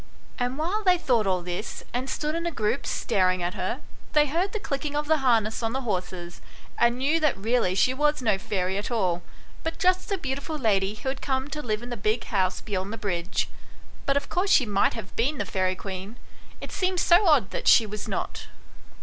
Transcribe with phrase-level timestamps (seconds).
[0.39, 3.81] And while they thought all this, and stood in a group staring at her,
[4.13, 6.41] they heard the clicking of the harness on the horses,
[6.79, 9.21] and knew that really she was no fairy at all,
[9.61, 12.91] but just the beautiful lady who had come to live in the big house beyond
[12.91, 13.47] the bridge;
[14.07, 16.15] but of course she might have been the fairy queen
[16.61, 18.47] it seemed so odd that she was not.